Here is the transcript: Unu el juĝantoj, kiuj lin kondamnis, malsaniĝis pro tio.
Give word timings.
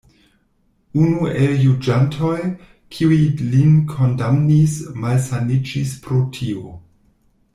Unu 1.01 1.27
el 1.41 1.51
juĝantoj, 1.63 2.37
kiuj 2.95 3.19
lin 3.51 3.75
kondamnis, 3.93 4.79
malsaniĝis 5.05 5.93
pro 6.07 6.23
tio. 6.39 6.67